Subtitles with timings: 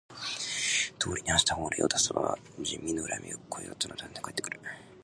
[0.97, 4.59] 道理に反した法令を出せば人民の恨みの声となってはね返ってくる。